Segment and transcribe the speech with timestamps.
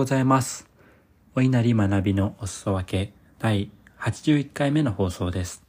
[0.00, 0.66] ございます。
[1.34, 5.62] お稲荷学びのお裾分け第81回目の放送です。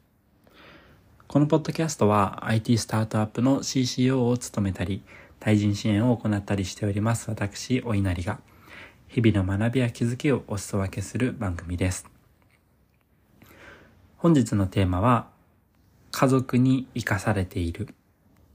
[1.28, 5.04] このポッドキャストは IT スタートアップの CCO を務めたり、
[5.42, 8.40] 対人支援を行ったりしております私、お稲荷が、
[9.10, 12.10] 日々の学びや気づきをお裾分けする番組です。
[14.16, 15.28] 本日のテーマは、
[16.12, 17.94] 家族に生かされている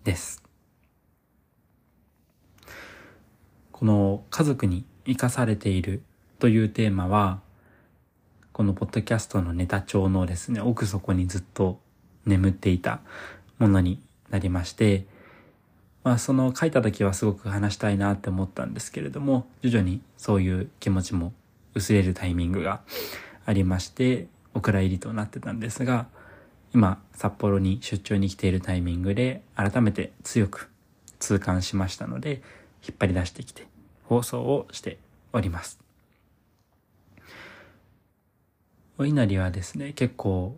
[0.05, 0.43] です。
[3.73, 6.03] この家族に生かされている
[6.39, 7.41] というテーマは、
[8.53, 11.79] このポッドキャストのネタ帳のですね、奥底にずっと
[12.25, 13.01] 眠っていた
[13.59, 15.07] ものになりまして、
[16.05, 21.33] まあその書いた時はすごく話したいなって思ったんですけれども、徐々にそういう気持ちも
[21.75, 22.81] 薄れるタイミングが
[23.45, 26.07] ありまして、お蔵入りとなってたんですが、
[26.75, 30.71] 今札幌に出張に来ているタイミングで改めて強く
[31.19, 32.43] 痛感しましたので、
[32.87, 33.67] 引っ張り出してきて
[34.09, 34.99] 放送をして
[35.33, 35.79] おります。
[38.99, 40.57] お稲荷はですね、結構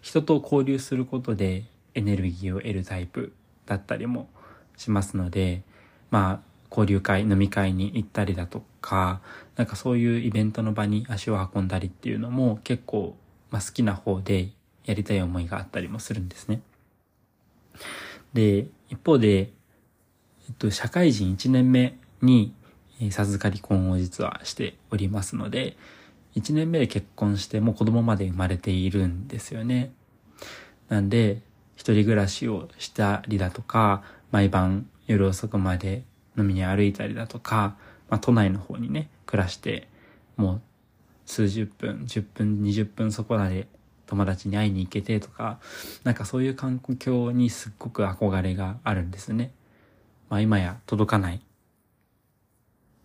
[0.00, 1.64] 人と交流することで
[1.94, 3.32] エネルギーを得るタイプ
[3.66, 4.28] だったりも
[4.76, 5.62] しますので、
[6.10, 9.20] まあ、交流会、飲み会に行ったりだとか、
[9.56, 13.16] なんかそういうイベントの場に足を運んだりっていうのも結構、
[13.50, 14.50] まあ、好きな方で
[14.84, 16.62] やりたい思いがあったりもするんですね。
[18.32, 19.52] で、一方で、
[20.48, 22.54] えっと、社会人1年目に、
[23.10, 25.76] 授かり婚を実はしておりますので、
[26.36, 29.92] 1年目で結婚してもう子供まで生まれているんですよね。
[30.88, 31.40] なんで、
[31.76, 36.04] 一人暮らしをしたりだとか、毎晩夜遅くまで
[36.36, 37.76] 飲みに歩いたりだとか、
[38.08, 39.88] まあ、都内の方にね、暮らして、
[40.36, 40.60] もう
[41.26, 43.66] 数十分、10分、20分そこらで
[44.06, 45.58] 友達に会いに行けてとか、
[46.04, 49.52] なんかそういう環境にすっごく憧れがあるんですね。
[50.28, 51.40] まあ今や届かない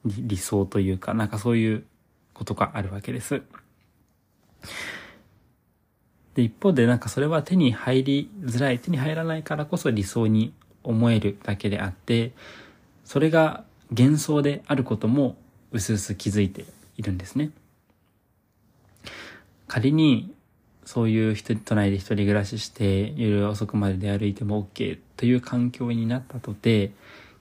[0.06, 1.86] 理想というか、なんかそういう
[2.34, 3.42] ことがあるわけです。
[6.36, 10.54] で、一方でなんかそれは手に入りづらい、手に入らないからこそ理想に
[10.84, 12.34] 思えるだけであって、
[13.04, 15.38] それが幻想であることも
[15.72, 16.66] 薄々気づいて
[16.98, 17.52] いるんですね。
[19.68, 20.34] 仮に
[20.86, 26.92] そういう人、都内で一人暮らしして夜遅くまで出歩いても OK という環境になったとて、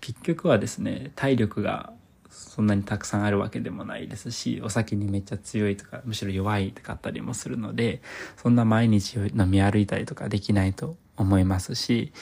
[0.01, 1.93] 結局はですね、体力が
[2.35, 8.03] そんなにたくさんあるわけでもないですし、お酒にめっちゃ強いとか、むしろ弱いとかあったりもするので、
[8.37, 12.13] そんな毎日飲み歩いたりとかできないと思いますし、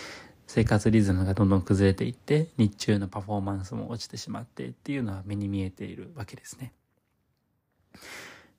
[0.46, 6.72] 生活リズムがどんどん崩れていって、日中のパフォーマンスも落ちてしまってっていうのは目に見えているわけですね。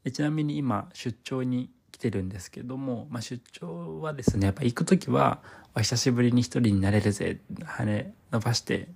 [0.04, 5.42] でちなみに今、出張に来てるんですけども、まあ、出張はですね、やっぱ行くときは、
[5.76, 8.90] お久しぶりに一人になれるぜ、羽伸ばして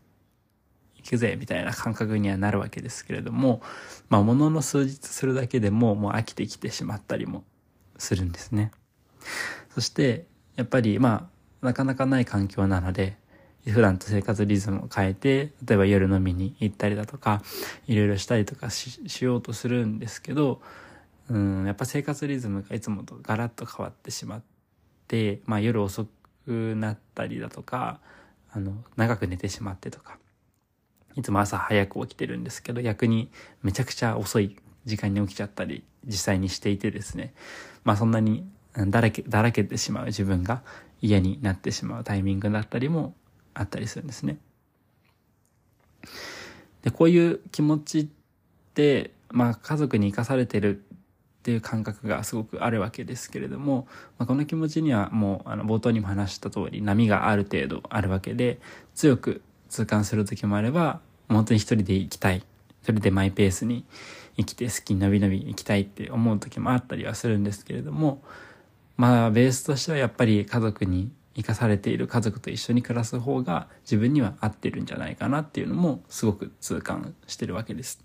[1.07, 3.61] くぜみたいな感覚にはなるわけですけれども、
[4.09, 7.43] まあ、ものの数日するだけでももう飽きてきてしまったりも
[7.97, 8.71] するんですね。
[9.73, 10.25] そして、
[10.55, 11.29] やっぱりま
[11.61, 13.17] あ、なかなかない環境なので、
[13.65, 17.41] 普段と生活リズムを変えて、例えば夜飲みに行ったりだとか、
[17.87, 20.61] いろいろしたりとかしようとするんですけど、
[21.29, 24.41] うん、やっぱ生活リズムがいつもとガラッと変わってしまっ
[25.07, 26.07] て、まあ夜遅
[26.45, 27.99] くなったりだとか、
[28.51, 30.17] あの、長く寝てしまってとか、
[31.17, 33.29] いつも朝早く起きてるんですけど、逆に
[33.63, 34.55] めちゃくちゃ遅い
[34.85, 37.33] 時間に起きちゃったり、実際にしていてですね、
[37.83, 40.61] まあそんなにだらけ、だらけてしまう自分が
[41.01, 43.15] 嫌になってしまうタイミングだったりも
[43.55, 44.37] あったりするんですね。
[46.83, 48.07] で、こういう気持ちっ
[48.75, 53.87] て、まあ家族に生かされてるっていう感覚がすごくあるわけですけれども、
[54.19, 58.59] まあ、この気持ちにはもうあの冒頭にも話した通り波がある程度あるわけで
[58.93, 62.43] 強く痛感する時もあれば本当に一人で行きたい。
[62.81, 63.85] 一人でマイペースに
[64.37, 68.23] 生きて好きに伸び伸び行きたいって思う時もあったりはするんですけれども、
[68.95, 78.01] まあベースとしてはやっぱり家族に生かされている家族と一緒に暮らす方が自分には合ってるんじゃないかなっていうのもすごく痛感してるわけです。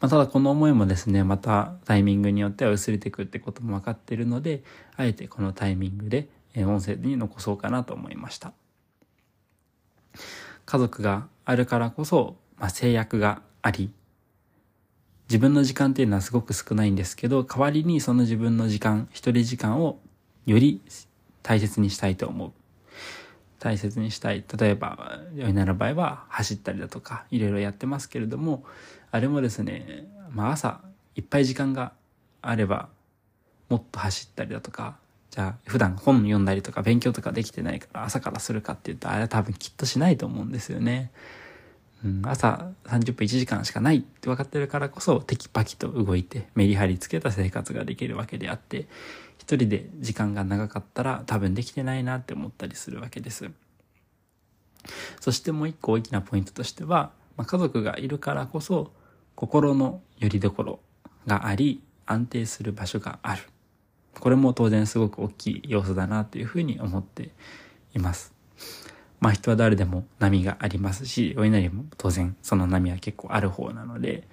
[0.00, 4.62] まあ、ただこの思いもですね、またタイミングによっては薄れてくってことも分かってるので、
[4.96, 8.52] あえてこのタイミングで音声に残そうかなと思いました。
[10.68, 13.90] 家族があるからこそ、まあ、制約があり、
[15.26, 19.98] 自分の時間っていうのはすごく少ないんですけど、代わりにその自分の時間、一人時間を
[20.44, 20.82] より
[21.42, 22.52] 大切にしたいと思う。
[23.60, 24.44] 大切にしたい。
[24.58, 28.62] 例えば、ヨイナの場合は走ったりだとか、いろいろやってますけれども、
[29.10, 30.82] あれもですね、まあ朝、
[31.14, 31.92] いっぱい時間が
[32.42, 32.90] あれば、
[33.70, 34.98] もっと走ったりだとか、
[35.38, 41.12] じゃあ普段本読んだりとか勉強とかできてないから朝からするかって言うとあれは多分きっとしないと思うんですよね。
[42.04, 48.88] うん、朝30分1時間しかないって分かってるからこそテキパキと動いてメリハリつけた生活ができるわけであって
[49.38, 53.48] 一人で時間が長かったら多分できてないなって思ったりするわけです。
[55.20, 58.90] そしてもう一個大きなポイントとしては、まあ、家族がいるからこそ
[59.36, 60.80] 心の拠り所
[61.28, 63.42] があり安定する場所がある。
[64.20, 67.30] これも当然すごく大きい要素だなというふうに思って
[67.94, 68.34] います。
[69.20, 74.28] まあ人は誰でも波がありますし、お稲荷も当然その波は結構ある方なので、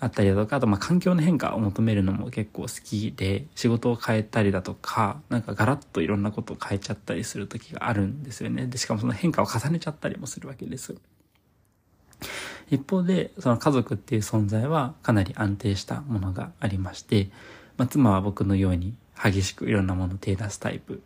[0.00, 8.66] あったりだとか、あとまあ環境の変化を求めるのも結構好きで、仕事を変えたりだとか、なんかガラッといろんなことを変えちゃったりする時があるんですよね。
[8.66, 10.96] で、しかもその変化を重ねちゃったりもするわけです。
[12.70, 17.28] 一方で、その家族っていう存在はかなり安定したものがありまして、
[17.80, 21.02] まあ、妻は僕のように激しくいろんなものを手出すタイプ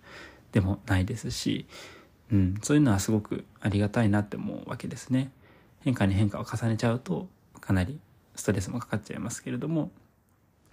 [0.50, 1.66] でもないですし、
[2.32, 5.30] うん、そういうのはすごくありがたいなって思うわけですね。
[5.84, 7.28] 変化に変化を重ねちゃうと、
[7.60, 8.00] かなり
[8.34, 9.92] ストレスもかかっちゃいますけれども、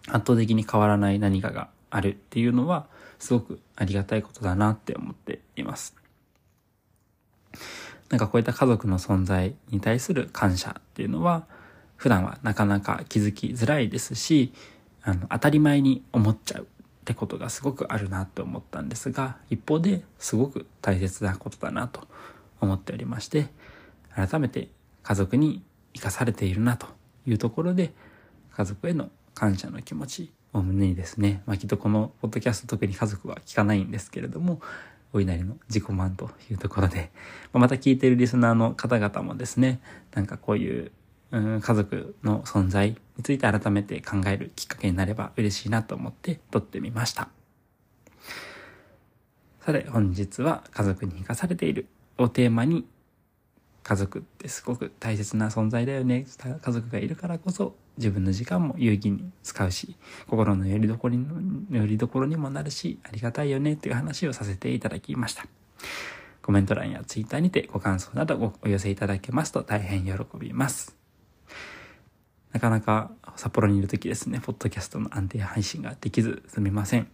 [0.08, 2.88] 圧倒的に変わらない何かがあるっていうのは、
[3.20, 5.96] すごくありがたいことだなって思っています。
[8.10, 11.46] なんかこういった家族の存在に対する感謝っていうのは、
[11.96, 14.52] 普段はなかなか気づきづらいですし、
[15.04, 16.66] あの、当たり前に思っちゃうっ
[17.06, 22.08] てことがすごくあるなと思ったんですが、一方ですごく大切なことだなと
[22.60, 23.48] 思っておりまして、
[24.16, 24.70] 改めて
[25.04, 25.64] 家族に
[25.94, 26.88] 生かされているなと
[27.26, 27.94] いうところで、
[28.56, 34.62] 家族への感謝の気持ちを胸にですね、まあ、きっとこのポッドキャスト特に家族は聞かないんですけれども、
[35.14, 37.12] お稲荷の自己満というところで、
[37.54, 39.82] また聞いているリスナーの方々もですね、
[40.14, 40.92] なんかこういう
[41.32, 47.30] うん家族の存在について改めて考えるきっかけになれば嬉しいなと思って撮ってみました。
[49.62, 51.88] さて本日は家族に生かされている
[52.18, 52.86] をテーマに
[53.84, 56.26] 家族ってすごく大切な存在だよね。
[56.62, 59.96] 家族がいるからこそ自分の時間も有意義に使うし、
[60.28, 61.26] 心の拠り所に
[61.70, 65.46] 拠り所にもなるし、ありがたいよねという話をさせていただきました。
[66.42, 71.01] コメント欄やツイッターにてご感想などお寄せいただけますと大変喜びます。
[72.54, 77.08] なかなか札幌にいる時ですね、ポッドキャストの安定配信ができずすみません。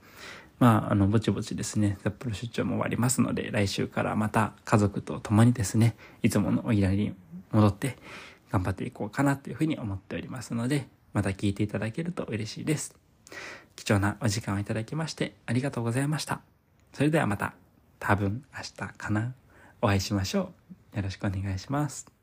[0.60, 7.14] まあ、あの、ぼちぼちですね、札幌出張も終わりますので、来週からまた家族と共にですね、いつものおいらに
[7.52, 7.98] 戻って
[8.52, 12.96] 頑張っていこうかなというふうに思っておりますので、また聞いていただけると嬉しいです。
[13.76, 16.42] 貴重なお時間をいただきましてありがとうございました。
[16.94, 17.54] それではまた、
[18.00, 19.34] 多分明日かな、
[19.82, 20.52] お会いしましょ
[20.94, 20.98] う。
[20.98, 22.17] よろしくお願いします。